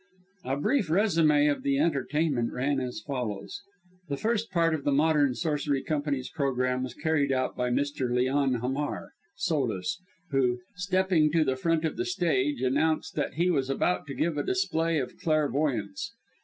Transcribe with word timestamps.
'"A 0.53 0.57
brief 0.57 0.87
résumé 0.87 1.51
of 1.55 1.61
the 1.61 1.77
entertainment 1.77 2.51
ran 2.51 2.79
as 2.79 3.03
follows: 3.05 3.61
The 4.09 4.17
first 4.17 4.49
part 4.49 4.73
of 4.73 4.83
the 4.83 4.91
Modern 4.91 5.35
Sorcery 5.35 5.83
Company's 5.83 6.27
programme 6.27 6.81
was 6.81 6.95
carried 6.95 7.31
out 7.31 7.55
by 7.55 7.69
Mr. 7.69 8.11
Leon 8.11 8.55
Hamar, 8.61 9.11
solus, 9.35 10.01
who, 10.31 10.57
stepping 10.73 11.31
to 11.33 11.43
the 11.43 11.55
front 11.55 11.85
of 11.85 11.97
the 11.97 12.05
stage, 12.05 12.61
announced 12.63 13.13
that 13.13 13.35
he 13.35 13.51
was 13.51 13.69
about 13.69 14.07
to 14.07 14.15
give 14.15 14.39
a 14.39 14.43
display 14.43 14.97
of 14.97 15.19
clairvoyance. 15.19 16.11